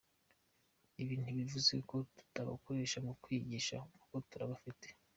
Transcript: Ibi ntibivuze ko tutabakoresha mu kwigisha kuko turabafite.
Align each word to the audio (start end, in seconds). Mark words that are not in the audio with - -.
Ibi 1.01 1.15
ntibivuze 1.21 1.73
ko 1.89 1.95
tutabakoresha 2.15 2.97
mu 3.05 3.13
kwigisha 3.21 3.75
kuko 3.91 4.13
turabafite. 4.29 4.87